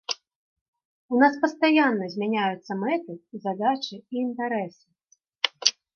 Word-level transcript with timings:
У 1.15 1.19
нас 1.23 1.33
пастаянна 1.43 2.05
змяняюцца 2.15 2.77
мэты, 2.85 3.13
задачы 3.45 3.95
і 4.11 4.15
інтарэсы. 4.25 4.85